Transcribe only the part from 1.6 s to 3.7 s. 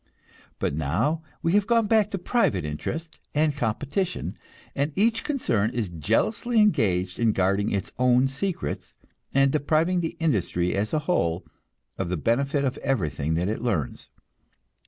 gone back to private interest and